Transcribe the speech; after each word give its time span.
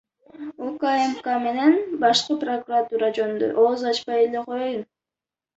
УКМК 0.67 1.27
менен 1.43 1.77
башкы 2.05 2.39
прокуратура 2.45 3.13
жөнүндө 3.19 3.51
ооз 3.67 3.87
ачпай 3.93 4.27
эле 4.29 4.43
коёюн. 4.51 4.85